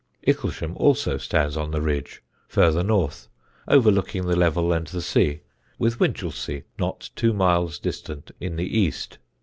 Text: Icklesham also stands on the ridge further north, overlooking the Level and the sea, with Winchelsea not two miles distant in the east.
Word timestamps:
Icklesham 0.25 0.75
also 0.77 1.19
stands 1.19 1.55
on 1.55 1.69
the 1.69 1.79
ridge 1.79 2.23
further 2.47 2.81
north, 2.83 3.27
overlooking 3.67 4.25
the 4.25 4.35
Level 4.35 4.73
and 4.73 4.87
the 4.87 4.99
sea, 4.99 5.41
with 5.77 5.99
Winchelsea 5.99 6.63
not 6.79 7.11
two 7.15 7.33
miles 7.33 7.77
distant 7.77 8.31
in 8.39 8.55
the 8.55 8.65
east. 8.79 9.19